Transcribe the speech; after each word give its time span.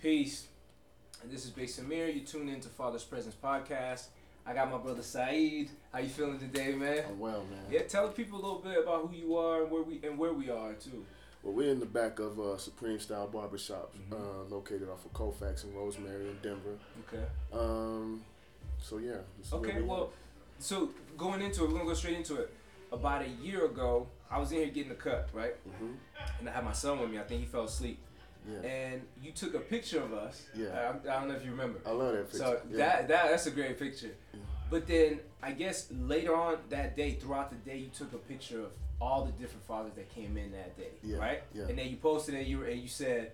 Peace. 0.00 0.46
And 1.22 1.30
this 1.30 1.44
is 1.44 1.50
Bay 1.50 1.64
Samir. 1.64 2.12
You 2.14 2.20
tune 2.20 2.48
in 2.48 2.60
to 2.60 2.68
Father's 2.68 3.04
Presence 3.04 3.34
podcast. 3.42 4.06
I 4.46 4.54
got 4.54 4.70
my 4.70 4.78
brother 4.78 5.02
Saeed. 5.02 5.70
How 5.92 5.98
you 5.98 6.08
feeling 6.08 6.38
today, 6.38 6.72
man? 6.74 7.04
I'm 7.08 7.18
well, 7.18 7.44
man. 7.50 7.64
Yeah, 7.70 7.82
tell 7.82 8.06
the 8.06 8.12
people 8.12 8.38
a 8.38 8.42
little 8.42 8.60
bit 8.60 8.78
about 8.82 9.08
who 9.08 9.16
you 9.16 9.36
are 9.36 9.62
and 9.62 9.70
where 9.70 9.82
we 9.82 10.00
and 10.04 10.16
where 10.16 10.32
we 10.32 10.48
are 10.50 10.72
too. 10.74 11.04
Well, 11.42 11.52
we're 11.54 11.70
in 11.70 11.80
the 11.80 11.86
back 11.86 12.18
of 12.18 12.38
uh, 12.38 12.56
Supreme 12.58 12.98
Style 12.98 13.26
Barbershop, 13.28 13.94
Mhm. 14.10 14.12
uh, 14.12 14.44
located 14.54 14.88
off 14.88 15.04
of 15.04 15.12
Colfax 15.12 15.64
and 15.64 15.74
Rosemary 15.74 16.28
in 16.30 16.38
Denver. 16.42 16.78
Okay. 17.08 17.24
Um, 17.52 18.24
so 18.80 18.98
yeah. 18.98 19.18
this 19.36 19.46
is 19.48 19.52
where 19.52 19.60
Okay. 19.62 19.80
we 19.80 19.86
Well, 19.86 20.02
are. 20.04 20.08
so 20.60 20.90
going 21.16 21.42
into 21.42 21.64
it, 21.64 21.68
we're 21.68 21.74
gonna 21.78 21.84
go 21.88 21.94
straight 21.94 22.16
into 22.16 22.36
it. 22.36 22.52
About 22.90 23.22
a 23.22 23.28
year 23.28 23.66
ago, 23.66 24.08
I 24.30 24.38
was 24.38 24.50
in 24.52 24.58
here 24.58 24.68
getting 24.68 24.92
a 24.92 24.96
cut, 24.96 25.28
right? 25.34 25.54
Mhm. 25.68 25.96
And 26.38 26.48
I 26.48 26.52
had 26.52 26.64
my 26.64 26.72
son 26.72 26.98
with 27.00 27.10
me. 27.10 27.18
I 27.18 27.24
think 27.24 27.40
he 27.40 27.46
fell 27.46 27.64
asleep. 27.64 27.98
Yeah. 28.50 28.68
And 28.68 29.02
you 29.22 29.32
took 29.32 29.54
a 29.54 29.58
picture 29.60 30.02
of 30.02 30.12
us. 30.12 30.42
Yeah. 30.54 30.68
I, 31.06 31.08
I 31.16 31.18
don't 31.20 31.28
know 31.28 31.34
if 31.34 31.44
you 31.44 31.50
remember. 31.50 31.80
I 31.86 31.90
love 31.90 32.12
that 32.12 32.24
picture. 32.30 32.38
So 32.38 32.60
yeah. 32.70 32.76
that 32.78 33.08
that 33.08 33.30
that's 33.30 33.46
a 33.46 33.50
great 33.50 33.78
picture. 33.78 34.14
Yeah. 34.32 34.40
But 34.70 34.86
then 34.86 35.20
I 35.42 35.52
guess 35.52 35.88
later 35.92 36.34
on 36.34 36.58
that 36.70 36.96
day, 36.96 37.12
throughout 37.12 37.50
the 37.50 37.56
day, 37.70 37.78
you 37.78 37.88
took 37.88 38.12
a 38.12 38.18
picture 38.18 38.60
of 38.60 38.70
all 39.00 39.24
the 39.24 39.32
different 39.32 39.64
fathers 39.66 39.92
that 39.96 40.12
came 40.14 40.36
in 40.36 40.50
that 40.52 40.76
day, 40.76 40.90
Yeah, 41.02 41.18
right? 41.18 41.42
yeah. 41.54 41.64
And 41.68 41.78
then 41.78 41.88
you 41.88 41.96
posted 41.96 42.34
it. 42.34 42.46
You 42.46 42.64
and 42.64 42.80
you 42.80 42.88
said, 42.88 43.32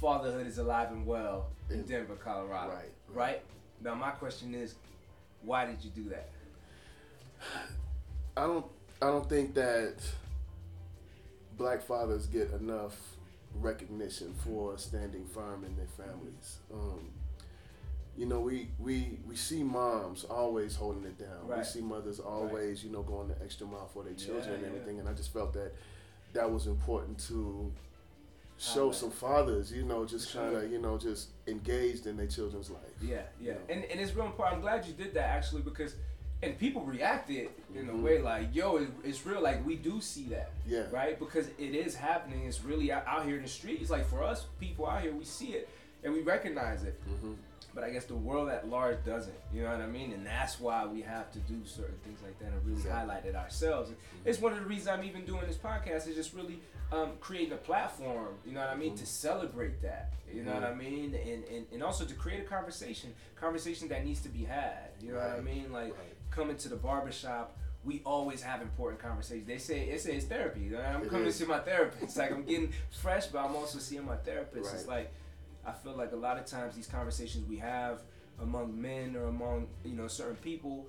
"Fatherhood 0.00 0.46
is 0.46 0.58
alive 0.58 0.92
and 0.92 1.04
well 1.06 1.46
in 1.70 1.80
In- 1.80 1.86
Denver, 1.86 2.14
Colorado." 2.14 2.70
right, 2.72 2.78
Right. 3.08 3.26
right. 3.28 3.42
Now 3.82 3.94
my 3.94 4.10
question 4.12 4.54
is, 4.54 4.74
why 5.42 5.66
did 5.66 5.82
you 5.84 5.90
do 5.90 6.08
that? 6.10 6.28
I 8.36 8.42
don't. 8.46 8.66
I 9.02 9.06
don't 9.06 9.28
think 9.28 9.54
that 9.54 9.96
black 11.58 11.82
fathers 11.82 12.26
get 12.26 12.50
enough 12.52 12.96
recognition 13.60 14.34
for 14.44 14.76
standing 14.78 15.24
firm 15.26 15.64
in 15.64 15.76
their 15.76 15.86
families. 15.86 16.58
Um, 16.72 17.10
you 18.16 18.26
know, 18.26 18.40
we, 18.40 18.68
we 18.78 19.18
we 19.26 19.34
see 19.34 19.62
moms 19.64 20.24
always 20.24 20.76
holding 20.76 21.04
it 21.04 21.18
down. 21.18 21.48
We 21.56 21.64
see 21.64 21.80
mothers 21.80 22.20
always, 22.20 22.84
you 22.84 22.90
know, 22.90 23.02
going 23.02 23.28
the 23.28 23.42
extra 23.42 23.66
mile 23.66 23.88
for 23.92 24.04
their 24.04 24.14
children 24.14 24.44
Yeah, 24.46 24.52
and 24.54 24.62
yeah. 24.62 24.68
everything. 24.68 25.00
And 25.00 25.08
I 25.08 25.12
just 25.14 25.32
felt 25.32 25.52
that 25.54 25.72
that 26.32 26.50
was 26.50 26.66
important 26.66 27.18
to 27.28 27.72
show 28.56 28.92
some 28.92 29.10
fathers, 29.10 29.72
you 29.72 29.82
know, 29.82 30.04
just 30.04 30.32
kind 30.32 30.54
of, 30.54 30.70
you 30.70 30.80
know, 30.80 30.96
just 30.96 31.30
engaged 31.48 32.06
in 32.06 32.16
their 32.16 32.28
children's 32.28 32.70
life. 32.70 32.80
Yeah, 33.02 33.22
yeah, 33.40 33.54
know. 33.54 33.58
and 33.68 33.84
and 33.84 34.00
it's 34.00 34.14
real 34.14 34.26
important. 34.26 34.56
I'm 34.56 34.62
glad 34.62 34.86
you 34.86 34.92
did 34.92 35.14
that 35.14 35.28
actually 35.30 35.62
because, 35.62 35.96
and 36.44 36.58
people 36.58 36.82
reacted 36.82 37.48
in 37.74 37.88
a 37.88 37.92
Mhm. 37.92 38.02
way 38.02 38.20
like, 38.22 38.54
"Yo, 38.54 38.76
it, 38.76 38.88
it's 39.02 39.24
real." 39.26 39.40
Like 39.42 39.64
we 39.66 39.76
do 39.76 40.00
see 40.00 40.24
that. 40.28 40.50
Yeah. 40.66 40.84
right? 40.90 41.18
Because 41.18 41.48
it 41.58 41.74
is 41.74 41.94
happening. 41.94 42.44
It's 42.46 42.62
really 42.62 42.90
out, 42.92 43.04
out 43.06 43.26
here 43.26 43.36
in 43.36 43.42
the 43.42 43.48
streets. 43.48 43.90
Like 43.90 44.06
for 44.06 44.22
us, 44.22 44.46
people 44.60 44.86
out 44.86 45.02
here, 45.02 45.12
we 45.12 45.24
see 45.24 45.52
it 45.54 45.68
and 46.02 46.12
we 46.12 46.20
recognize 46.20 46.84
it. 46.84 47.00
hmm 47.06 47.34
But 47.74 47.82
I 47.82 47.90
guess 47.90 48.04
the 48.04 48.14
world 48.14 48.48
at 48.50 48.68
large 48.68 49.04
doesn't. 49.04 49.34
You 49.52 49.62
know 49.62 49.70
what 49.72 49.80
I 49.80 49.86
mean? 49.88 50.12
And 50.12 50.24
that's 50.24 50.60
why 50.60 50.86
we 50.86 51.02
have 51.02 51.32
to 51.32 51.40
do 51.40 51.60
certain 51.64 51.98
things 52.04 52.20
like 52.22 52.38
that 52.38 52.46
and 52.52 52.62
really 52.64 52.76
Exactly. 52.76 53.00
highlight 53.00 53.24
it 53.26 53.34
ourselves. 53.34 53.90
It's 54.24 54.40
one 54.40 54.52
of 54.52 54.60
the 54.60 54.64
reasons 54.66 54.86
I'm 54.88 55.02
even 55.02 55.24
doing 55.24 55.44
this 55.48 55.56
podcast 55.56 56.06
is 56.06 56.14
just 56.14 56.34
really 56.34 56.60
um, 56.92 57.16
creating 57.20 57.52
a 57.52 57.56
platform. 57.56 58.34
You 58.46 58.52
know 58.52 58.60
what 58.60 58.68
I 58.68 58.76
mean? 58.76 58.92
Mhm. 58.92 58.98
To 59.00 59.06
celebrate 59.06 59.82
that. 59.82 60.12
You 60.32 60.42
know 60.44 60.54
what 60.54 60.62
I 60.64 60.74
mean? 60.74 61.14
And, 61.14 61.44
and 61.44 61.66
and 61.72 61.82
also 61.82 62.04
to 62.04 62.14
create 62.14 62.40
a 62.40 62.44
conversation, 62.44 63.12
conversation 63.34 63.88
that 63.88 64.04
needs 64.04 64.20
to 64.20 64.28
be 64.28 64.44
had. 64.44 64.90
You 65.00 65.12
know 65.12 65.18
what 65.18 65.30
I 65.30 65.40
mean? 65.40 65.72
Like 65.72 65.92
Right. 65.98 66.14
Coming 66.34 66.56
to 66.58 66.68
the 66.68 66.76
barbershop, 66.76 67.56
we 67.84 68.00
always 68.04 68.42
have 68.42 68.62
important 68.62 69.00
conversations. 69.00 69.46
They 69.46 69.58
say 69.58 69.96
say 69.98 70.16
it's 70.16 70.26
therapy. 70.26 70.70
I'm 70.76 71.02
It 71.02 71.10
coming 71.10 71.26
is. 71.26 71.36
to 71.38 71.44
see 71.44 71.48
my 71.48 71.58
therapist. 71.60 72.16
Like 72.16 72.32
I'm 72.32 72.44
getting 72.44 72.72
fresh, 72.90 73.26
but 73.26 73.44
I'm 73.44 73.54
also 73.54 73.78
seeing 73.78 74.04
my 74.04 74.16
therapist. 74.16 74.74
It's 74.74 74.86
like 74.86 75.12
I 75.66 75.72
feel 75.72 75.96
like 75.96 76.12
a 76.12 76.16
lot 76.16 76.38
of 76.38 76.46
times 76.46 76.74
these 76.74 76.86
conversations 76.86 77.48
we 77.48 77.56
have 77.58 78.00
among 78.40 78.80
men 78.80 79.16
or 79.16 79.24
among 79.24 79.68
you 79.84 79.92
know 79.94 80.08
certain 80.08 80.36
people, 80.36 80.86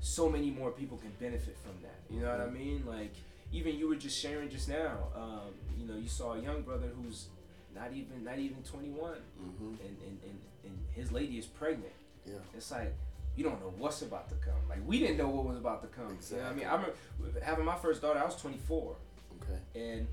so 0.00 0.28
many 0.28 0.50
more 0.50 0.70
people 0.70 0.96
can 0.98 1.12
benefit 1.18 1.56
from 1.58 1.72
that. 1.82 1.98
You 2.10 2.20
know 2.20 2.30
what 2.30 2.40
I 2.40 2.44
Mhm. 2.46 2.52
mean? 2.52 2.84
Like 2.86 3.12
even 3.52 3.76
you 3.76 3.88
were 3.88 3.96
just 3.96 4.18
sharing 4.18 4.48
just 4.50 4.68
now. 4.68 5.08
Um, 5.14 5.54
you 5.78 5.86
know, 5.86 5.96
you 5.96 6.08
saw 6.08 6.34
a 6.34 6.40
young 6.40 6.62
brother 6.62 6.88
who's 6.88 7.28
not 7.74 7.92
even 7.92 8.22
not 8.22 8.38
even 8.38 8.62
21, 8.62 9.14
hmm 9.38 9.66
and 9.66 9.96
and, 10.06 10.18
and, 10.28 10.38
and 10.64 10.78
his 10.92 11.10
lady 11.10 11.38
is 11.38 11.46
pregnant. 11.46 11.92
Yeah. 12.26 12.34
It's 12.56 12.70
like 12.70 12.94
you 13.36 13.44
don't 13.44 13.60
know 13.60 13.72
what's 13.78 14.02
about 14.02 14.28
to 14.28 14.34
come. 14.36 14.54
Like 14.68 14.80
we 14.86 14.98
didn't 14.98 15.16
know 15.16 15.28
what 15.28 15.44
was 15.44 15.56
about 15.56 15.82
to 15.82 15.88
come. 15.88 16.16
You 16.30 16.36
know 16.36 16.42
what 16.42 16.52
I 16.52 16.54
mean? 16.54 16.66
I 16.66 16.74
remember 16.74 16.94
having 17.42 17.64
my 17.64 17.76
first 17.76 18.02
daughter. 18.02 18.18
I 18.18 18.24
was 18.24 18.36
24, 18.36 18.96
Okay. 19.42 19.80
and 19.80 20.06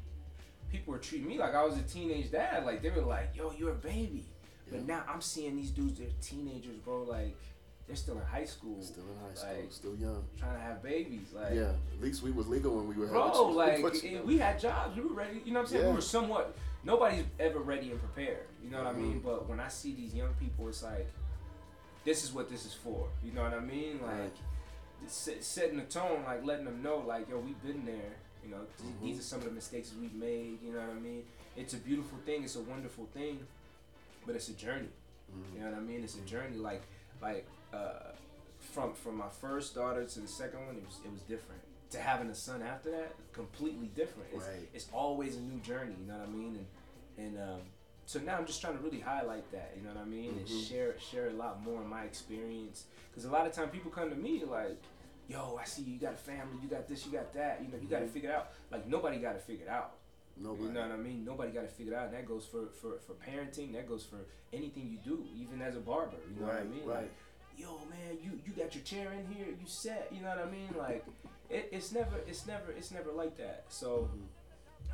people 0.71 0.93
were 0.93 0.99
treating 0.99 1.27
me 1.27 1.37
like 1.37 1.53
I 1.53 1.63
was 1.63 1.77
a 1.77 1.83
teenage 1.83 2.31
dad. 2.31 2.65
Like 2.65 2.81
they 2.81 2.89
were 2.89 3.01
like, 3.01 3.35
"Yo, 3.35 3.53
you're 3.57 3.71
a 3.71 3.75
baby." 3.75 4.25
yeah. 4.67 4.77
But 4.77 4.87
now 4.87 5.03
I'm 5.07 5.21
seeing 5.21 5.55
these 5.55 5.71
dudes. 5.71 5.99
They're 5.99 6.07
teenagers, 6.21 6.77
bro. 6.77 7.03
Like 7.03 7.37
they're 7.87 7.95
still 7.95 8.17
in 8.17 8.25
high 8.25 8.45
school, 8.45 8.81
Still 8.81 9.03
in 9.03 9.27
high 9.27 9.35
school, 9.35 9.53
Like, 9.53 9.71
still 9.71 9.95
young. 9.95 10.23
trying 10.39 10.53
to 10.53 10.61
have 10.61 10.81
babies. 10.81 11.33
Like, 11.33 11.53
yeah, 11.53 11.73
at 11.93 12.01
least 12.01 12.23
we 12.23 12.31
was 12.31 12.47
legal 12.47 12.75
when 12.77 12.87
we 12.87 12.95
were 12.95 13.07
having 13.07 13.21
bro, 13.21 13.47
like 13.49 13.81
but, 13.81 14.01
you 14.01 14.17
know. 14.19 14.23
we 14.23 14.37
had 14.37 14.59
jobs. 14.59 14.95
We 14.95 15.03
were 15.03 15.13
ready. 15.13 15.41
You 15.43 15.51
know 15.51 15.59
what 15.59 15.65
I'm 15.65 15.71
saying? 15.71 15.83
Yeah. 15.83 15.89
We 15.89 15.95
were 15.95 16.01
somewhat. 16.01 16.55
Nobody's 16.83 17.25
ever 17.39 17.59
ready 17.59 17.91
and 17.91 17.99
prepared. 17.99 18.47
You 18.63 18.71
know 18.71 18.77
what 18.79 18.87
I 18.87 18.91
mm-hmm. 18.91 19.01
mean? 19.03 19.19
But 19.19 19.47
when 19.47 19.59
I 19.59 19.67
see 19.67 19.93
these 19.93 20.15
young 20.15 20.33
people, 20.39 20.67
it's 20.67 20.81
like, 20.81 21.07
this 22.03 22.23
is 22.23 22.34
what 22.34 22.50
this 22.50 22.66
is 22.66 22.73
for. 22.73 23.07
You 23.23 23.31
know 23.34 23.44
what 23.44 23.53
I 23.53 23.59
mean? 23.59 24.00
Like, 24.01 24.12
Right. 24.19 24.34
set, 25.07 25.44
setting 25.44 25.78
the 25.78 25.84
tone, 25.85 26.23
like 26.23 26.44
letting 26.45 26.66
them 26.66 26.81
know, 26.81 26.97
like, 27.00 27.29
yo, 27.29 27.39
we've 27.39 27.62
been 27.63 27.85
there. 27.85 28.16
You 28.44 28.50
know, 28.50 28.66
Mhm. 28.84 29.01
these 29.03 29.19
are 29.19 29.23
some 29.23 29.39
of 29.39 29.45
the 29.45 29.51
mistakes 29.51 29.94
we've 30.00 30.13
made. 30.13 30.61
You 30.63 30.73
know 30.73 30.79
what 30.79 30.90
I 30.90 31.00
mean? 31.00 31.25
It's 31.56 31.73
a 31.73 31.78
beautiful 31.78 32.17
thing. 32.25 32.44
It's 32.44 32.56
a 32.56 32.61
wonderful 32.61 33.06
thing, 33.13 33.45
but 34.25 34.35
it's 34.35 34.50
a 34.50 34.53
journey. 34.53 34.90
Mhm. 35.31 35.53
You 35.53 35.59
know 35.61 35.69
what 35.72 35.78
I 35.78 35.81
mean? 35.81 36.03
It's 36.03 36.16
a 36.16 36.22
journey. 36.22 36.57
Like, 36.57 36.81
like 37.22 37.45
uh, 37.73 38.11
from 38.59 38.94
from 38.94 39.16
my 39.17 39.29
first 39.29 39.75
daughter 39.75 40.03
to 40.06 40.19
the 40.19 40.28
second 40.28 40.66
one, 40.66 40.75
it 40.78 40.85
was 40.85 41.00
it 41.06 41.11
was 41.11 41.22
different. 41.22 41.61
To 41.91 42.00
having 42.00 42.29
a 42.29 42.35
son 42.35 42.61
after 42.61 42.90
that, 42.91 43.13
completely 43.34 43.88
different. 43.88 44.29
It's, 44.34 44.45
Right. 44.47 44.69
it's 44.73 44.88
always 44.94 45.35
a 45.35 45.41
new 45.41 45.59
journey. 45.59 45.94
You 46.00 46.06
know 46.07 46.17
what 46.19 46.28
I 46.28 46.31
mean? 46.31 46.67
And 47.17 47.28
and 47.38 47.40
um, 47.40 47.61
so 48.11 48.19
now 48.19 48.35
I'm 48.38 48.45
just 48.45 48.59
trying 48.59 48.75
to 48.77 48.83
really 48.83 48.99
highlight 48.99 49.49
that. 49.53 49.72
You 49.77 49.83
know 49.83 49.94
what 49.94 50.01
I 50.01 50.05
mean? 50.05 50.31
And 50.31 50.45
Mhm. 50.45 50.67
share 50.67 50.99
share 50.99 51.29
a 51.29 51.33
lot 51.33 51.63
more 51.63 51.79
of 51.81 51.88
my 51.88 52.03
experience. 52.03 52.85
Because 53.09 53.23
a 53.23 53.31
lot 53.31 53.47
of 53.47 53.53
time 53.53 53.69
people 53.69 53.89
come 53.89 54.09
to 54.09 54.17
me 54.17 54.44
like, 54.44 54.81
"Yo, 55.29 55.55
I 55.55 55.63
see 55.63 55.83
you 55.83 55.97
got 55.97 56.16
a 56.16 56.17
family. 56.17 56.57
You 56.61 56.67
got 56.67 56.89
this. 56.89 57.05
You 57.05 57.13
got 57.13 57.31
that. 57.33 57.61
You 57.61 57.69
know, 57.69 57.77
you 57.81 57.88
got 57.88 57.99
to 57.99 58.07
figure 58.07 58.29
it 58.29 58.35
out." 58.35 58.51
Like 58.69 58.85
nobody 58.85 59.17
got 59.17 59.33
to 59.33 59.39
figure 59.39 59.66
it 59.66 59.69
out. 59.69 59.94
Nobody. 60.35 60.63
You 60.63 60.72
know 60.73 60.81
what 60.81 60.91
I 60.91 60.97
mean? 60.97 61.23
Nobody 61.23 61.51
got 61.53 61.61
to 61.61 61.69
figure 61.69 61.94
it 61.94 61.95
out, 61.95 62.05
and 62.07 62.13
that 62.16 62.25
goes 62.25 62.45
for, 62.45 62.67
for, 62.81 62.99
for 62.99 63.13
parenting. 63.13 63.72
That 63.73 63.88
goes 63.88 64.03
for 64.03 64.17
anything 64.51 64.89
you 64.89 64.97
do, 64.97 65.25
even 65.33 65.61
as 65.61 65.78
a 65.78 65.79
barber. 65.79 66.17
You 66.33 66.41
know 66.41 66.47
what 66.47 66.55
I 66.57 66.63
mean? 66.63 66.85
right. 66.85 67.03
Like, 67.03 67.11
yo, 67.57 67.79
man, 67.89 68.17
you 68.22 68.41
you 68.45 68.51
got 68.51 68.75
your 68.75 68.83
chair 68.83 69.13
in 69.13 69.25
here, 69.33 69.45
you 69.47 69.67
set. 69.67 70.11
You 70.11 70.22
know 70.22 70.29
what 70.35 70.39
I 70.39 70.51
mean? 70.51 70.73
Like, 70.78 71.05
it, 71.49 71.69
it's 71.72 71.93
never 71.93 72.17
it's 72.28 72.45
never 72.45 72.72
it's 72.73 72.91
never 72.91 73.11
like 73.13 73.38
that. 73.38 73.63
So 73.69 74.09
Mhm. 74.13 74.28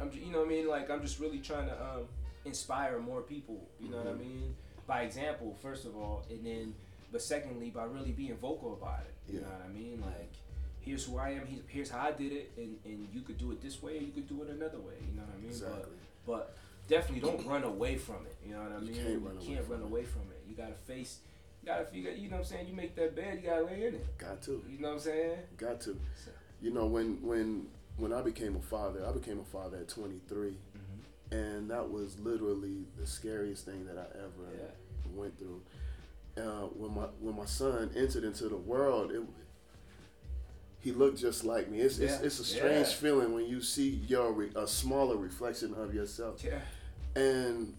I'm 0.01 0.11
you 0.13 0.31
know 0.31 0.39
what 0.39 0.47
I 0.47 0.49
mean? 0.49 0.67
Like 0.67 0.91
I'm 0.91 1.01
just 1.01 1.19
really 1.19 1.39
trying 1.39 1.67
to 1.67 1.75
um, 1.83 2.07
inspire 2.47 2.99
more 2.99 3.21
people. 3.21 3.67
You 3.79 3.89
know 3.89 3.97
what 3.97 4.07
I 4.07 4.11
Mhm. 4.11 4.19
mean? 4.19 4.55
By 4.87 5.01
example, 5.03 5.55
first 5.61 5.85
of 5.85 5.95
all, 5.95 6.23
and 6.29 6.45
then 6.45 6.73
but 7.11 7.21
secondly 7.21 7.69
by 7.69 7.83
really 7.85 8.11
being 8.11 8.35
vocal 8.35 8.73
about 8.73 9.01
it. 9.01 9.13
You 9.31 9.39
Yeah. 9.39 9.45
know 9.45 9.53
what 9.53 9.61
I 9.65 9.67
mean? 9.69 10.01
Like. 10.01 10.31
Here's 10.81 11.03
who 11.03 11.17
I 11.17 11.31
am. 11.31 11.45
Here's, 11.67 11.89
how 11.89 11.99
I 12.07 12.11
did 12.13 12.31
it, 12.31 12.49
and, 12.55 12.79
and 12.85 13.09
you 13.13 13.19
could 13.19 13.37
do 13.37 13.51
it 13.51 13.59
this 13.61 13.83
way, 13.83 13.97
or 13.97 14.01
you 14.01 14.13
could 14.13 14.25
do 14.25 14.41
it 14.43 14.49
another 14.49 14.79
way. 14.79 14.93
You 15.05 15.17
know 15.17 15.23
what 15.23 15.33
I 15.35 15.37
mean? 15.41 15.47
But 15.49 15.67
Exactly. 15.67 15.97
but 16.25 16.55
definitely 16.87 17.29
don't 17.29 17.45
run 17.45 17.63
away 17.65 17.97
from 17.97 18.25
it. 18.25 18.37
You 18.45 18.53
know 18.53 18.61
what 18.63 18.71
I 18.71 18.75
You 18.79 18.85
mean? 18.85 18.95
can't 18.95 19.09
you 19.09 19.17
run 19.19 19.37
can't 19.37 19.65
from 19.65 19.73
run 19.73 19.81
away 19.81 20.05
from 20.05 20.21
it. 20.31 20.41
You 20.47 20.55
gotta 20.55 20.75
face. 20.75 21.19
You 21.61 21.65
gotta 21.65 21.83
figure. 21.83 22.11
You 22.11 22.29
know 22.29 22.37
what 22.37 22.43
I'm 22.43 22.45
saying? 22.45 22.67
You 22.69 22.73
make 22.73 22.95
that 22.95 23.13
bed, 23.17 23.35
you 23.43 23.49
gotta 23.49 23.65
lay 23.65 23.85
in 23.87 23.95
it. 23.95 24.17
Got 24.17 24.41
to. 24.43 24.63
You 24.69 24.79
know 24.79 24.87
what 24.87 24.93
I'm 24.93 24.99
saying? 25.01 25.39
Got 25.57 25.81
to. 25.81 25.99
So, 26.23 26.31
You 26.61 26.71
know, 26.71 26.85
when 26.85 27.21
when 27.21 27.67
when 27.97 28.13
I 28.13 28.21
became 28.21 28.55
a 28.55 28.61
father, 28.61 29.05
I 29.05 29.11
became 29.11 29.39
a 29.41 29.43
father 29.43 29.79
at 29.79 29.89
23, 29.89 30.55
and 31.31 31.69
that 31.69 31.89
was 31.89 32.17
literally 32.19 32.85
the 32.99 33.05
scariest 33.05 33.65
thing 33.65 33.85
that 33.85 33.97
I 33.97 34.17
ever 34.19 34.55
Yeah. 34.57 35.11
went 35.15 35.37
through. 35.37 35.61
Uh, 36.37 36.67
when 36.67 36.93
my 36.93 37.05
when 37.19 37.35
my 37.35 37.45
son 37.45 37.89
entered 37.95 38.23
into 38.23 38.47
the 38.47 38.55
world, 38.57 39.11
it, 39.11 39.21
he 40.79 40.91
looked 40.91 41.17
just 41.17 41.43
like 41.43 41.69
me. 41.69 41.79
It's 41.81 41.97
Yeah. 41.99 42.09
it's, 42.15 42.21
it's 42.23 42.39
a 42.39 42.43
strange 42.45 42.87
Yeah. 42.87 42.93
feeling 42.93 43.33
when 43.33 43.45
you 43.47 43.61
see 43.61 43.89
your 44.07 44.31
re, 44.31 44.51
a 44.55 44.67
smaller 44.67 45.17
reflection 45.17 45.73
of 45.73 45.93
yourself. 45.93 46.43
Yeah. 46.43 46.61
and 47.15 47.73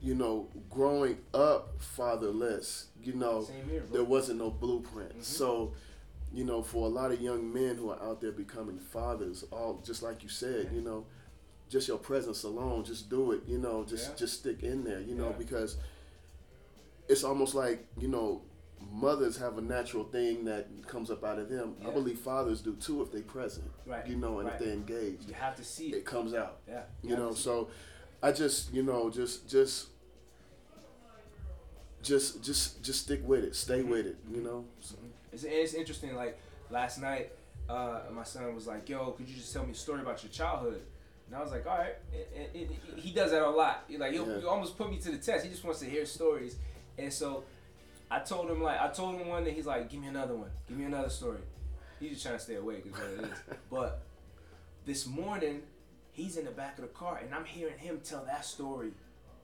you 0.00 0.14
know 0.16 0.48
growing 0.68 1.16
up 1.32 1.80
fatherless 1.80 2.88
you 3.02 3.12
know 3.12 3.46
here, 3.70 3.84
there 3.92 4.02
wasn't 4.02 4.36
no 4.38 4.50
blueprint 4.50 5.16
Mhm. 5.18 5.22
so 5.22 5.72
you 6.32 6.44
know 6.44 6.60
for 6.60 6.86
a 6.86 6.88
lot 6.88 7.12
of 7.12 7.20
young 7.20 7.52
men 7.52 7.76
who 7.76 7.90
are 7.90 8.02
out 8.02 8.20
there 8.20 8.32
becoming 8.32 8.78
fathers 8.78 9.44
all 9.52 9.80
just 9.84 10.02
like 10.02 10.24
you 10.24 10.28
said 10.28 10.70
you 10.74 10.80
know 10.80 11.06
just 11.74 11.88
your 11.88 11.98
presence 11.98 12.44
alone 12.44 12.84
just 12.84 13.10
do 13.10 13.32
it 13.32 13.40
you 13.52 13.58
know 13.58 13.84
just 13.84 14.10
Yeah. 14.10 14.16
just 14.22 14.34
stick 14.40 14.62
in 14.62 14.84
there 14.84 15.00
you 15.00 15.16
know 15.16 15.30
Yeah. 15.30 15.42
because 15.44 15.76
it's 17.08 17.24
almost 17.24 17.52
like 17.56 17.84
you 17.98 18.06
know 18.06 18.42
mothers 18.92 19.36
have 19.38 19.58
a 19.58 19.60
natural 19.76 20.04
thing 20.04 20.44
that 20.44 20.68
comes 20.86 21.10
up 21.10 21.24
out 21.24 21.38
of 21.40 21.48
them 21.48 21.74
i 21.84 21.90
believe 21.90 22.18
fathers 22.20 22.60
do 22.60 22.74
too 22.76 23.02
if 23.02 23.10
they 23.10 23.22
present 23.22 23.68
Right. 23.86 24.06
you 24.06 24.14
know 24.14 24.38
and 24.38 24.46
right. 24.48 24.54
if 24.54 24.60
they're 24.60 24.72
engaged 24.82 25.26
You 25.28 25.34
have 25.34 25.56
to 25.56 25.64
see 25.64 25.88
it 25.88 25.96
it. 25.96 26.04
comes 26.04 26.32
out 26.32 26.58
Yeah. 26.68 26.82
you 27.02 27.10
have 27.10 27.18
know 27.18 27.32
so 27.34 27.68
i 28.22 28.30
just 28.30 28.72
you 28.72 28.84
know 28.84 29.10
just 29.10 29.48
just 29.48 29.88
just 32.02 32.42
just 32.42 32.82
just 32.82 33.00
stick 33.02 33.22
with 33.26 33.44
it, 33.44 33.54
stay 33.56 33.82
with 33.82 34.06
it. 34.06 34.16
You 34.30 34.42
know. 34.42 34.64
So, 34.80 34.94
It's, 35.32 35.44
it's 35.44 35.72
interesting. 35.72 36.14
Like 36.14 36.38
last 36.70 37.00
night, 37.00 37.32
uh, 37.66 38.00
my 38.12 38.24
son 38.24 38.54
was 38.54 38.66
like, 38.66 38.86
"Yo, 38.90 39.12
could 39.12 39.26
you 39.26 39.34
just 39.36 39.52
tell 39.54 39.64
me 39.64 39.72
a 39.72 39.74
story 39.74 40.02
about 40.02 40.22
your 40.22 40.30
childhood?" 40.30 40.82
And 41.26 41.36
I 41.36 41.42
was 41.42 41.50
like, 41.52 41.66
"All 41.66 41.78
right." 41.78 41.94
And, 42.12 42.46
and, 42.54 42.70
and 42.92 42.98
he 43.00 43.12
does 43.12 43.30
that 43.30 43.42
a 43.42 43.48
lot. 43.50 43.84
He 43.88 43.96
like 43.96 44.12
he'll, 44.12 44.40
Yeah. 44.40 44.46
almost 44.48 44.76
put 44.76 44.90
me 44.90 44.98
to 44.98 45.10
the 45.10 45.18
test. 45.18 45.44
He 45.44 45.50
just 45.50 45.64
wants 45.64 45.80
to 45.80 45.86
hear 45.86 46.04
stories. 46.06 46.56
And 46.98 47.12
so 47.12 47.44
I 48.10 48.20
told 48.20 48.50
him 48.50 48.62
like 48.62 48.80
I 48.80 48.88
told 48.88 49.18
him 49.20 49.28
one 49.28 49.44
that 49.44 49.54
he's 49.54 49.66
like, 49.66 49.88
"Give 49.90 50.00
me 50.00 50.08
another 50.08 50.34
one. 50.36 50.50
Give 50.68 50.76
me 50.78 50.84
another 50.84 51.08
story." 51.08 51.40
He's 52.00 52.10
just 52.12 52.22
trying 52.24 52.36
to 52.36 52.42
stay 52.42 52.56
awake 52.56 52.84
is 52.86 52.92
what 52.92 53.02
it 53.02 53.30
is. 53.32 53.38
but 53.70 54.02
this 54.84 55.06
morning, 55.06 55.62
he's 56.12 56.36
in 56.36 56.44
the 56.44 56.50
back 56.50 56.76
of 56.78 56.82
the 56.82 56.88
car, 56.90 57.20
and 57.22 57.34
I'm 57.34 57.44
hearing 57.44 57.78
him 57.78 58.00
tell 58.04 58.24
that 58.26 58.44
story 58.44 58.90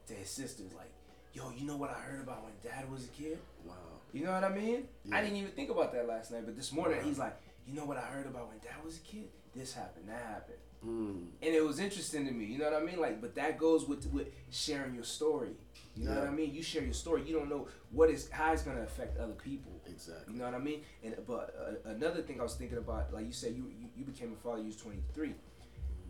to 0.09 0.15
his 0.15 0.29
sisters. 0.29 0.73
Like, 0.77 0.91
"Yo, 1.33 1.51
you 1.57 1.67
know 1.67 1.77
what 1.77 1.91
I 1.91 1.95
heard 2.01 2.21
about 2.21 2.43
when 2.45 2.53
Dad 2.63 2.91
was 2.91 3.05
a 3.05 3.09
kid?" 3.09 3.39
wow. 3.65 3.75
You 4.13 4.25
know 4.25 4.33
what 4.33 4.43
I 4.43 4.53
mean? 4.53 4.89
I 5.13 5.21
didn't 5.23 5.37
even 5.37 5.53
think 5.53 5.71
about 5.71 5.93
that 5.93 6.07
last 6.09 6.33
night, 6.33 6.43
but 6.45 6.57
this 6.57 6.73
morning 6.73 6.99
Wow. 6.99 7.05
he's 7.05 7.19
like, 7.19 7.37
you 7.65 7.75
know 7.75 7.85
what 7.85 7.97
I 7.97 8.01
heard 8.01 8.27
about 8.27 8.49
when 8.49 8.59
dad 8.59 8.85
was 8.85 8.97
a 8.97 9.01
kid? 9.03 9.29
This 9.55 9.73
happened, 9.73 10.09
that 10.09 10.21
happened. 10.21 10.59
Mm, 10.87 11.27
And 11.43 11.55
it 11.55 11.63
was 11.65 11.79
interesting 11.79 12.25
to 12.27 12.33
me, 12.33 12.47
you 12.47 12.59
know 12.59 12.71
what 12.71 12.81
I 12.83 12.85
mean? 12.85 12.99
Like, 12.99 13.21
but 13.21 13.35
that 13.35 13.59
goes 13.59 13.87
with 13.87 14.07
with 14.07 14.29
sharing 14.51 14.95
your 14.95 15.05
story. 15.05 15.51
You 15.97 16.05
know 16.09 16.15
what 16.15 16.29
I 16.29 16.31
mean? 16.31 16.55
You 16.55 16.63
share 16.63 16.83
your 16.83 16.95
story, 16.95 17.23
you 17.27 17.35
don't 17.39 17.51
know 17.51 17.69
what 17.91 18.09
is 18.09 18.31
how 18.31 18.53
it's 18.53 18.63
gonna 18.63 18.83
affect 18.83 19.19
other 19.19 19.35
people. 19.35 19.73
exactly. 19.87 20.33
You 20.33 20.39
know 20.39 20.47
what 20.47 20.55
I 20.55 20.59
mean? 20.59 20.81
And 21.05 21.15
but 21.27 21.55
uh, 21.85 21.91
another 21.91 22.23
thing 22.23 22.41
I 22.41 22.45
was 22.45 22.55
thinking 22.55 22.79
about, 22.79 23.13
like 23.13 23.27
you 23.27 23.33
said, 23.33 23.55
you, 23.55 23.65
you 23.79 23.89
you 23.99 24.05
became 24.07 24.33
a 24.33 24.37
father. 24.37 24.61
You 24.63 24.69
was 24.69 24.77
twenty 24.77 25.03
three, 25.13 25.35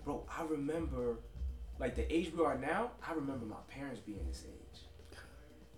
bro. 0.04 0.24
I 0.38 0.44
remember, 0.44 1.18
like 1.80 1.96
the 1.96 2.06
age 2.14 2.32
we 2.32 2.44
are 2.44 2.56
now. 2.58 2.92
I 3.08 3.14
remember 3.14 3.46
my 3.46 3.62
parents 3.68 4.00
being 4.00 4.24
this 4.28 4.44
age. 4.46 4.80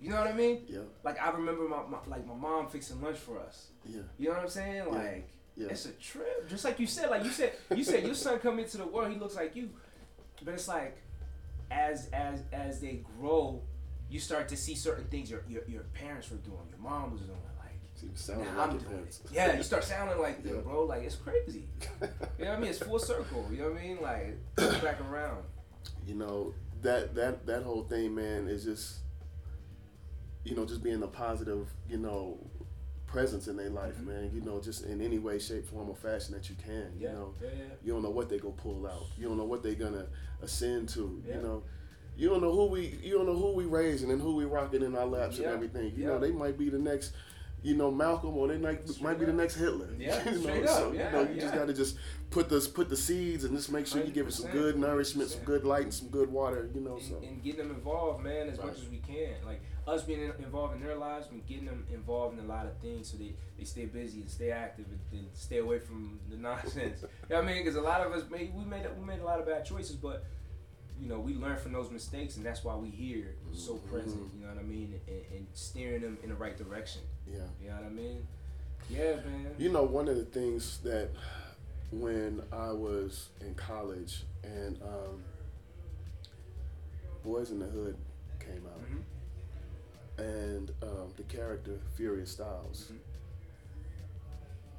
You 0.00 0.10
know 0.10 0.16
what 0.16 0.26
I 0.26 0.32
mean? 0.34 0.64
Yeah. 0.66 0.80
Like 1.04 1.18
I 1.22 1.30
remember 1.30 1.66
my, 1.68 1.82
my 1.88 1.98
like 2.06 2.26
my 2.26 2.34
mom 2.34 2.68
fixing 2.68 3.00
lunch 3.00 3.18
for 3.18 3.38
us. 3.38 3.68
Yeah. 3.86 4.02
You 4.18 4.28
know 4.28 4.34
what 4.34 4.42
I'm 4.42 4.48
saying? 4.50 4.84
Like 4.90 5.04
Yeah. 5.04 5.41
It's 5.56 5.86
a 5.86 5.92
trip. 5.92 6.48
Just 6.48 6.64
like 6.64 6.78
you 6.80 6.86
said, 6.86 7.10
like 7.10 7.24
you 7.24 7.30
said, 7.30 7.52
you 7.74 7.84
said 7.84 8.04
your 8.04 8.14
son 8.14 8.38
come 8.38 8.58
into 8.58 8.76
the 8.78 8.86
world, 8.86 9.12
he 9.12 9.18
looks 9.18 9.36
like 9.36 9.54
you. 9.56 9.70
But 10.44 10.54
it's 10.54 10.68
like 10.68 10.96
as 11.70 12.08
as 12.12 12.42
as 12.52 12.80
they 12.80 13.02
grow, 13.18 13.62
you 14.10 14.18
start 14.20 14.48
to 14.48 14.56
see 14.56 14.74
certain 14.74 15.04
things 15.06 15.30
your 15.30 15.42
your, 15.48 15.62
your 15.68 15.82
parents 15.94 16.30
were 16.30 16.36
doing, 16.38 16.66
your 16.70 16.78
mom 16.78 17.12
was 17.12 17.20
doing. 17.22 17.38
Like 17.58 17.78
So 17.94 18.06
you 18.06 18.12
sound 18.14 18.40
now 18.44 18.58
like 18.58 18.70
I'm 18.70 18.78
doing 18.78 19.06
Yeah, 19.32 19.56
you 19.56 19.62
start 19.62 19.84
sounding 19.92 20.18
like 20.18 20.42
them, 20.42 20.56
Yeah. 20.56 20.60
bro. 20.62 20.84
Like 20.84 21.02
it's 21.04 21.16
crazy. 21.16 21.68
You 22.38 22.44
know 22.46 22.50
what 22.50 22.58
I 22.58 22.60
mean? 22.60 22.70
It's 22.70 22.78
full 22.80 22.98
circle. 22.98 23.46
You 23.52 23.58
know 23.58 23.70
what 23.70 23.80
I 23.80 23.84
mean? 23.84 23.98
Like 24.00 24.82
back 24.82 25.00
around. 25.00 25.44
you 26.06 26.14
know 26.14 26.54
that 26.82 27.14
that 27.14 27.46
that 27.46 27.62
whole 27.62 27.84
thing, 27.84 28.14
man, 28.14 28.48
is 28.48 28.64
just 28.64 28.96
you 30.44 30.56
know 30.56 30.64
just 30.66 30.82
being 30.82 31.02
a 31.02 31.06
positive, 31.06 31.68
you 31.88 31.98
know, 31.98 32.38
presence 33.12 33.46
in 33.48 33.56
their 33.56 33.68
life, 33.70 33.96
Mhm. 33.98 34.06
man. 34.06 34.30
You 34.34 34.40
know, 34.40 34.60
just 34.60 34.84
in 34.84 35.00
any 35.02 35.18
way, 35.18 35.38
shape, 35.38 35.66
form, 35.66 35.88
or 35.90 35.96
fashion 35.96 36.34
that 36.34 36.48
you 36.48 36.56
can. 36.56 36.92
Yeah, 36.98 37.10
You 37.10 37.14
know, 37.16 37.34
yeah, 37.42 37.48
yeah. 37.48 37.64
you 37.84 37.92
don't 37.92 38.02
know 38.02 38.10
what 38.10 38.28
they 38.28 38.38
gonna 38.38 38.54
pull 38.54 38.86
out. 38.86 39.06
You 39.18 39.28
don't 39.28 39.36
know 39.36 39.44
what 39.44 39.62
they're 39.62 39.74
gonna 39.74 40.06
ascend 40.40 40.88
to. 40.90 41.22
You 41.28 41.40
know. 41.42 41.62
You 42.16 42.28
don't 42.28 42.42
know 42.42 42.52
who 42.52 42.66
we 42.66 42.98
you 43.02 43.14
don't 43.16 43.26
know 43.26 43.36
who 43.36 43.52
we 43.52 43.64
raising 43.64 44.10
and 44.10 44.20
who 44.20 44.36
we 44.36 44.44
rocking 44.44 44.82
in 44.82 44.94
our 44.94 45.06
laps 45.06 45.38
and 45.38 45.46
everything. 45.46 45.94
You 45.96 46.06
know, 46.06 46.18
they 46.18 46.30
might 46.32 46.58
be 46.58 46.68
the 46.68 46.78
next 46.78 47.12
you 47.62 47.76
know, 47.76 47.90
Malcolm 47.90 48.36
or 48.36 48.48
they 48.48 48.58
might 48.58 48.88
Straight 48.88 49.02
might 49.02 49.18
be 49.20 49.24
the 49.26 49.32
next 49.32 49.54
Hitler. 49.56 49.88
Yeah, 49.98 50.22
you 50.30 50.32
know, 50.32 50.40
straight 50.42 50.66
up. 50.66 50.76
so 50.78 50.92
Yeah, 50.92 51.06
you 51.06 51.12
know, 51.12 51.22
you 51.30 51.34
yeah. 51.36 51.40
just 51.42 51.54
gotta 51.54 51.72
just 51.72 51.96
put 52.30 52.48
the 52.48 52.60
put 52.74 52.88
the 52.88 52.96
seeds 52.96 53.44
and 53.44 53.54
just 53.56 53.70
make 53.70 53.86
sure 53.86 54.02
you 54.02 54.10
give 54.10 54.26
it 54.26 54.32
some 54.32 54.50
good 54.50 54.78
nourishment, 54.78 55.28
some 55.30 55.40
100%. 55.42 55.44
good 55.44 55.64
light 55.64 55.82
and 55.84 55.94
some 55.94 56.08
good 56.08 56.30
water, 56.32 56.68
you 56.74 56.80
know, 56.80 56.98
so 56.98 57.16
and, 57.16 57.24
and 57.24 57.42
getting 57.42 57.58
them 57.66 57.70
involved, 57.70 58.22
man, 58.24 58.48
as 58.48 58.58
Right. 58.58 58.68
much 58.68 58.78
as 58.78 58.88
we 58.88 58.98
can. 58.98 59.34
Like 59.46 59.60
us 59.86 60.02
being 60.04 60.20
involved 60.38 60.76
in 60.76 60.82
their 60.82 60.96
lives, 60.96 61.26
and 61.30 61.44
getting 61.46 61.66
them 61.66 61.84
involved 61.92 62.38
in 62.38 62.44
a 62.44 62.48
lot 62.48 62.66
of 62.66 62.76
things 62.78 63.08
so 63.10 63.16
they, 63.16 63.34
they 63.58 63.64
stay 63.64 63.84
busy 63.86 64.20
and 64.20 64.30
stay 64.30 64.50
active 64.52 64.86
and, 64.88 65.20
and 65.20 65.28
stay 65.34 65.58
away 65.58 65.78
from 65.80 66.20
the 66.30 66.36
nonsense. 66.48 67.02
you 67.02 67.08
know 67.30 67.36
what 67.36 67.44
I 67.44 67.46
mean? 67.46 67.58
Because 67.64 67.76
a 67.76 67.80
lot 67.80 68.00
of 68.06 68.12
us 68.12 68.22
made 68.30 68.52
we 68.54 68.64
made 68.64 68.86
we 68.98 69.04
made 69.04 69.20
a 69.20 69.24
lot 69.24 69.38
of 69.40 69.46
bad 69.46 69.64
choices, 69.64 69.96
but 69.96 70.24
you 71.02 71.08
know 71.08 71.18
we 71.18 71.34
learn 71.34 71.56
from 71.56 71.72
those 71.72 71.90
mistakes, 71.90 72.36
and 72.36 72.46
that's 72.46 72.62
why 72.62 72.76
we 72.76 72.88
here 72.88 73.34
so 73.52 73.74
present. 73.76 74.30
You 74.38 74.42
know 74.46 74.52
what 74.52 74.58
I 74.58 74.62
mean? 74.62 75.00
And, 75.08 75.22
and 75.32 75.46
steering 75.52 76.02
them 76.02 76.18
in 76.22 76.28
the 76.28 76.36
right 76.36 76.56
direction. 76.56 77.02
yeah. 77.26 77.40
You 77.60 77.68
know 77.70 77.74
what 77.76 77.84
I 77.86 77.88
mean? 77.90 78.26
Yeah, 78.88 79.16
man. 79.16 79.54
You 79.58 79.70
know, 79.70 79.82
one 79.82 80.08
of 80.08 80.16
the 80.16 80.24
things 80.24 80.78
that 80.84 81.10
when 81.90 82.42
I 82.52 82.70
was 82.72 83.28
in 83.40 83.54
college 83.54 84.22
and 84.44 84.80
um, 84.82 85.22
Boyz 87.24 87.50
n 87.50 87.58
the 87.60 87.66
Hood 87.66 87.96
came 88.40 88.64
out, 88.66 88.80
Mhm. 90.18 90.24
and 90.24 90.70
um, 90.82 91.12
the 91.16 91.22
character 91.24 91.78
Furious 91.96 92.30
Styles, 92.32 92.90
Mhm. 92.92 92.98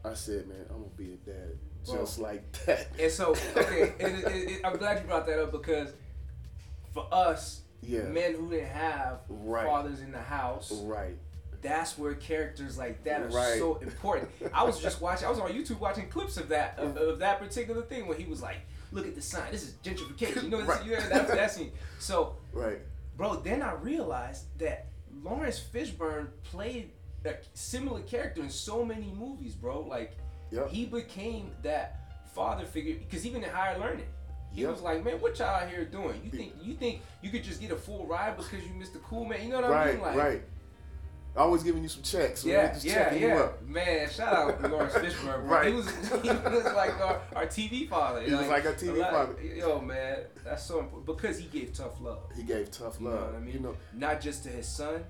I 0.05 0.13
said, 0.13 0.47
man, 0.47 0.65
I'm 0.69 0.77
gonna 0.83 0.89
be 0.97 1.13
a 1.13 1.17
dad 1.17 1.57
just 1.85 2.19
like 2.19 2.49
that. 2.65 2.87
And 2.99 3.11
so, 3.11 3.31
okay, 3.55 3.93
and 3.99 4.17
it, 4.17 4.25
it, 4.25 4.51
it, 4.51 4.61
I'm 4.65 4.77
glad 4.77 4.99
you 5.01 5.05
brought 5.07 5.25
that 5.27 5.41
up 5.41 5.51
because 5.51 5.93
for 6.93 7.07
us, 7.11 7.61
Yeah, 7.81 8.03
men 8.03 8.35
who 8.35 8.49
didn't 8.49 8.69
have 8.69 9.19
Right. 9.27 9.65
fathers 9.65 9.99
in 10.01 10.11
the 10.11 10.21
house, 10.21 10.71
right. 10.71 11.17
that's 11.61 11.97
where 11.97 12.13
characters 12.13 12.77
like 12.77 13.03
that 13.03 13.21
are 13.23 13.27
Right. 13.27 13.57
so 13.59 13.75
important. 13.77 14.29
I 14.53 14.63
was 14.63 14.79
just 14.79 15.01
watching, 15.01 15.27
I 15.27 15.29
was 15.29 15.39
on 15.39 15.49
YouTube 15.51 15.79
watching 15.79 16.07
clips 16.09 16.37
of 16.37 16.49
that 16.49 16.77
of, 16.79 16.95
of 16.97 17.19
that 17.19 17.39
particular 17.39 17.81
thing 17.81 18.07
where 18.07 18.17
he 18.17 18.25
was 18.25 18.41
like, 18.41 18.57
"Look 18.91 19.05
at 19.07 19.15
the 19.15 19.21
sign. 19.21 19.51
This 19.51 19.63
is 19.63 19.73
gentrification." 19.83 20.43
You 20.43 20.49
know, 20.49 20.61
Right. 20.65 20.85
you 20.85 20.95
that, 20.95 21.27
that 21.27 21.51
scene. 21.51 21.71
So, 21.99 22.37
Right. 22.53 22.79
bro, 23.17 23.35
then 23.35 23.61
I 23.61 23.73
realized 23.73 24.45
that 24.59 24.87
Laurence 25.21 25.59
Fishburne 25.59 26.29
played 26.43 26.91
a 27.25 27.35
similar 27.53 28.01
character 28.01 28.41
in 28.41 28.49
so 28.49 28.83
many 28.85 29.11
movies, 29.11 29.55
bro. 29.55 29.81
Like, 29.81 30.17
Yep. 30.51 30.69
he 30.69 30.85
became 30.85 31.51
that 31.63 31.99
father 32.33 32.65
figure 32.65 32.95
because 32.95 33.25
even 33.25 33.43
in 33.43 33.49
higher 33.49 33.77
learning. 33.79 34.07
He 34.53 34.61
Yep. 34.61 34.71
was 34.71 34.81
like, 34.81 35.03
man, 35.03 35.15
what 35.19 35.37
y'all 35.39 35.67
here 35.67 35.83
doing? 35.85 36.21
You 36.23 36.29
think 36.31 36.53
you 36.61 36.75
think 36.75 37.01
you 37.21 37.29
could 37.31 37.43
just 37.43 37.59
get 37.59 37.71
a 37.71 37.75
full 37.75 38.05
ride 38.05 38.37
because 38.37 38.63
you 38.65 38.73
missed 38.77 38.93
the 38.93 38.99
cool 38.99 39.25
man? 39.25 39.41
You 39.43 39.49
know 39.49 39.61
what 39.61 39.71
I 39.71 39.91
mean? 39.93 40.01
Like, 40.01 40.15
right. 40.15 40.41
Always 41.35 41.63
giving 41.63 41.81
you 41.81 41.89
some 41.89 42.03
checks. 42.03 42.45
man, 42.45 42.53
yeah, 42.53 42.73
just 42.73 42.85
yeah, 42.85 43.13
yeah. 43.15 43.35
up. 43.39 43.63
Man, 43.63 44.07
shout 44.07 44.33
out 44.33 44.61
to 44.61 44.67
Laurence 44.71 44.93
Fishburne. 44.93 45.47
Right. 45.49 45.67
He 45.69 45.73
was 45.73 45.87
he 46.21 46.29
was 46.29 46.63
like 46.75 46.93
our, 47.01 47.21
our 47.35 47.45
TV 47.47 47.89
father. 47.89 48.21
He 48.21 48.31
was 48.35 48.47
like 48.47 48.65
our 48.67 48.73
TV 48.73 48.99
lot- 48.99 49.11
father. 49.11 49.41
Yo, 49.41 49.81
man, 49.81 50.17
that's 50.45 50.61
so 50.63 50.77
important 50.81 51.07
because 51.07 51.39
he 51.39 51.47
gave 51.47 51.73
tough 51.73 51.99
love. 51.99 52.19
He 52.35 52.43
gave 52.43 52.69
tough 52.69 53.01
love. 53.01 53.13
You 53.13 53.19
know 53.19 53.25
what 53.25 53.35
I 53.35 53.39
mean? 53.39 53.53
You 53.55 53.59
know 53.61 53.75
Not 53.95 54.21
just 54.21 54.43
to 54.43 54.49
his 54.49 54.67
son, 54.67 55.03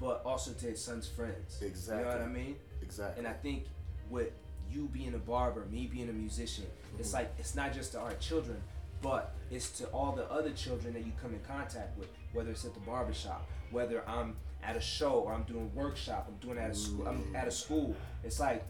but 0.00 0.20
also 0.24 0.50
to 0.50 0.66
his 0.66 0.82
son's 0.82 1.06
friends. 1.06 1.62
Exactly. 1.62 1.98
You 1.98 2.10
know 2.10 2.16
what 2.18 2.22
I 2.22 2.32
mean? 2.32 2.56
exactly. 2.82 3.18
And 3.24 3.28
I 3.28 3.34
think 3.34 3.66
with 4.10 4.32
you 4.72 4.88
being 4.92 5.14
a 5.14 5.18
barber, 5.18 5.64
me 5.70 5.86
being 5.86 6.08
a 6.08 6.12
musician, 6.12 6.64
it's 6.98 7.10
Mhm. 7.10 7.14
like 7.14 7.34
it's 7.38 7.54
not 7.54 7.72
just 7.72 7.92
to 7.92 8.00
our 8.00 8.14
children, 8.14 8.60
but 9.02 9.34
it's 9.50 9.70
to 9.78 9.86
all 9.86 10.12
the 10.12 10.30
other 10.30 10.50
children 10.50 10.92
that 10.94 11.04
you 11.04 11.12
come 11.20 11.32
in 11.32 11.40
contact 11.40 11.98
with, 11.98 12.08
whether 12.32 12.50
it's 12.50 12.64
at 12.64 12.74
the 12.74 12.80
barber 12.80 13.14
shop, 13.14 13.48
whether 13.70 14.06
I'm 14.08 14.36
at 14.62 14.76
a 14.76 14.80
show 14.80 15.12
or 15.12 15.32
I'm 15.32 15.44
doing 15.44 15.70
workshop, 15.74 16.28
I'm 16.28 16.36
doing 16.46 16.58
at 16.58 16.70
a 16.70 16.74
school, 16.74 17.06
I'm 17.06 17.34
at 17.34 17.46
a 17.46 17.50
school. 17.50 17.96
It's 18.24 18.40
like 18.40 18.64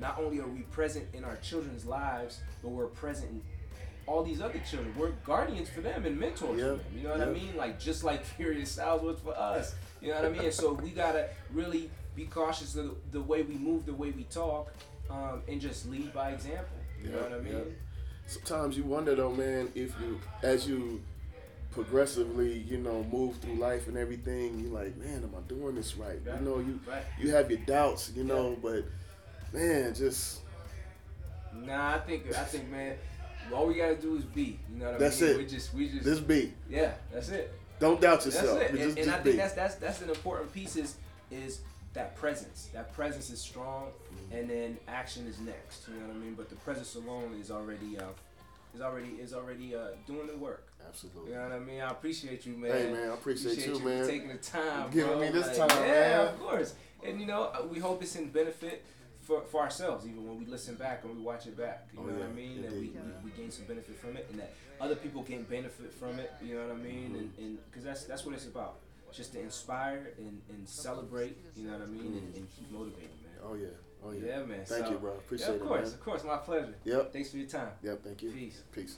not 0.00 0.18
only 0.18 0.40
are 0.40 0.48
we 0.48 0.62
present 0.62 1.06
in 1.12 1.24
our 1.24 1.36
children's 1.36 1.84
lives, 1.84 2.40
but 2.62 2.70
we're 2.70 2.86
present 2.86 3.30
in 3.30 3.42
all 4.06 4.22
these 4.22 4.40
other 4.40 4.60
children. 4.68 4.94
We're 4.98 5.12
guardians 5.24 5.68
for 5.68 5.80
them 5.80 6.04
and 6.04 6.18
mentors 6.18 6.58
Yeah, 6.58 6.64
for 6.64 6.76
them. 6.76 6.80
You 6.96 7.02
know 7.04 7.10
what 7.10 7.22
I 7.22 7.32
mean? 7.32 7.56
Like 7.56 7.78
just 7.78 8.04
like 8.04 8.24
Furious 8.36 8.72
Styles 8.72 9.02
was 9.02 9.18
for 9.20 9.36
us. 9.36 9.74
You 10.00 10.10
know 10.10 10.16
what 10.16 10.24
I 10.26 10.42
mean? 10.42 10.52
So 10.52 10.72
we 10.72 10.90
gotta 10.90 11.28
really 11.52 11.90
be 12.14 12.26
cautious 12.26 12.76
of 12.76 12.86
the, 12.86 13.18
the 13.18 13.22
way 13.22 13.42
we 13.42 13.54
move, 13.54 13.86
the 13.86 13.94
way 13.94 14.10
we 14.10 14.24
talk, 14.24 14.72
um, 15.10 15.42
and 15.48 15.60
just 15.60 15.88
lead 15.88 16.12
by 16.12 16.30
example. 16.30 16.76
You 17.02 17.10
know 17.10 17.22
what 17.22 17.32
I 17.32 17.38
mean? 17.38 17.76
Sometimes 18.26 18.76
you 18.76 18.84
wonder 18.84 19.14
though, 19.14 19.32
man, 19.32 19.70
if 19.74 19.92
you 20.00 20.20
as 20.42 20.66
you 20.68 21.02
progressively, 21.70 22.58
you 22.60 22.78
know, 22.78 23.04
move 23.10 23.36
through 23.38 23.54
life 23.56 23.88
and 23.88 23.96
everything, 23.96 24.60
you're 24.60 24.72
like, 24.72 24.96
man, 24.96 25.22
am 25.24 25.32
I 25.36 25.40
doing 25.48 25.74
this 25.74 25.96
right? 25.96 26.18
You 26.24 26.44
know, 26.44 26.58
you 26.58 26.80
Right. 26.86 27.02
you 27.18 27.30
have 27.32 27.50
your 27.50 27.60
doubts, 27.60 28.12
you 28.14 28.24
know, 28.24 28.56
but 28.62 28.84
man, 29.52 29.94
just 29.94 30.40
Nah, 31.52 31.94
I 31.94 31.98
think 32.00 32.26
I 32.34 32.44
think 32.44 32.68
man, 32.70 32.96
all 33.52 33.66
we 33.66 33.74
gotta 33.74 33.96
do 33.96 34.16
is 34.16 34.24
be. 34.24 34.58
You 34.72 34.78
know 34.80 34.86
what 34.86 34.94
I 34.94 34.98
That's 34.98 35.20
mean? 35.20 35.30
it. 35.30 35.36
We 35.38 35.46
just 35.46 35.74
we 35.74 35.88
just 35.88 36.04
just 36.04 36.26
be. 36.26 36.52
yeah, 36.68 36.92
that's 37.12 37.28
it. 37.28 37.52
Don't 37.80 38.00
doubt 38.00 38.24
yourself. 38.24 38.58
That's 38.60 38.62
it. 38.62 38.70
And, 38.70 38.78
Just, 38.78 38.96
and 38.98 39.06
just 39.06 39.18
I 39.18 39.20
be. 39.20 39.30
think 39.30 39.36
that's 39.42 39.54
that's 39.54 39.74
that's 39.76 40.02
an 40.02 40.08
important 40.10 40.52
piece 40.52 40.76
is 40.76 40.96
is 41.30 41.60
that 41.94 42.16
presence. 42.16 42.68
That 42.74 42.92
presence 42.92 43.30
is 43.30 43.40
strong, 43.40 43.88
Mm-hmm. 44.14 44.36
and 44.36 44.50
then 44.50 44.78
action 44.88 45.26
is 45.26 45.40
next. 45.40 45.88
You 45.88 45.94
know 46.00 46.06
what 46.06 46.16
I 46.16 46.18
mean? 46.18 46.34
But 46.34 46.48
the 46.48 46.54
presence 46.56 46.94
alone 46.94 47.36
is 47.40 47.50
already 47.50 47.98
uh, 47.98 48.04
is 48.74 48.80
already 48.80 49.08
is 49.20 49.32
already 49.34 49.74
uh, 49.74 49.88
doing 50.06 50.26
the 50.26 50.36
work. 50.36 50.68
Absolutely. 50.86 51.30
You 51.32 51.36
know 51.38 51.44
what 51.44 51.52
I 51.52 51.58
mean? 51.58 51.80
I 51.80 51.90
appreciate 51.90 52.44
you, 52.46 52.56
man. 52.56 52.70
Hey 52.72 52.92
man, 52.92 53.10
I 53.10 53.14
appreciate, 53.14 53.58
you, 53.66 53.78
for 53.78 53.84
man. 53.86 54.06
taking 54.06 54.28
the 54.28 54.34
time, 54.36 54.90
Giving 54.90 55.12
bro. 55.12 55.20
me 55.20 55.30
this 55.30 55.58
Like, 55.58 55.68
time, 55.68 55.82
yeah, 55.82 56.18
man. 56.18 56.26
of 56.28 56.38
course. 56.40 56.74
And 57.04 57.20
you 57.20 57.26
know, 57.26 57.44
uh, 57.54 57.62
we 57.70 57.78
hope 57.80 58.02
it's 58.02 58.16
in 58.16 58.28
benefit 58.30 58.84
for, 59.22 59.40
for 59.42 59.62
ourselves, 59.62 60.06
even 60.06 60.26
when 60.28 60.38
we 60.38 60.44
listen 60.46 60.74
back 60.74 61.02
and 61.04 61.16
we 61.16 61.22
watch 61.22 61.46
it 61.46 61.56
back. 61.56 61.86
You 61.92 62.00
Oh, 62.00 62.06
know 62.06 62.12
what 62.18 62.28
I 62.28 62.32
mean? 62.32 62.62
That 62.62 62.72
we, 62.72 62.78
indeed. 62.78 63.00
we, 63.24 63.30
we 63.30 63.36
gain 63.36 63.50
some 63.50 63.64
benefit 63.66 63.96
from 63.96 64.16
it, 64.16 64.26
and 64.30 64.38
that 64.40 64.52
other 64.80 64.94
people 64.96 65.22
gain 65.22 65.42
benefit 65.44 65.92
from 65.94 66.18
it. 66.18 66.32
You 66.42 66.54
know 66.56 66.66
what 66.68 66.76
I 66.76 66.78
mean? 66.78 67.16
And 67.18 67.32
and 67.44 67.58
because 67.70 67.84
that's 67.84 68.04
that's 68.04 68.24
what 68.26 68.34
it's 68.34 68.46
about. 68.46 68.76
Just 69.14 69.32
to 69.32 69.40
inspire 69.40 70.12
and, 70.18 70.40
and 70.50 70.68
celebrate. 70.68 71.38
You 71.56 71.68
know 71.68 71.74
what 71.78 71.82
I 71.82 71.86
mean, 71.86 72.22
and, 72.24 72.34
and 72.36 72.48
keep 72.56 72.70
motivating, 72.70 73.10
man. 73.22 73.38
Oh 73.44 73.54
yeah. 73.54 73.68
Oh 74.04 74.10
yeah. 74.12 74.38
Yeah, 74.38 74.42
man. 74.44 74.64
Thank 74.64 74.86
So- 74.86 74.90
you, 74.92 74.98
bro. 74.98 75.12
Appreciate 75.12 75.46
Yeah, 75.48 75.54
of 75.54 75.62
it, 75.62 75.66
course, 75.66 75.84
man. 75.90 75.94
of 75.94 76.00
course, 76.04 76.24
my 76.24 76.36
pleasure. 76.38 76.74
Yep. 76.84 77.12
Thanks 77.12 77.30
for 77.30 77.36
your 77.38 77.48
time. 77.48 77.68
Yep. 77.82 78.02
Thank 78.04 78.22
you. 78.22 78.30
Peace. 78.30 78.62
Peace. 78.72 78.96